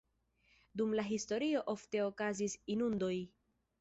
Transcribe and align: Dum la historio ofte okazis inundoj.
Dum 0.81 0.95
la 0.99 1.05
historio 1.09 1.61
ofte 1.75 2.01
okazis 2.07 2.57
inundoj. 2.77 3.13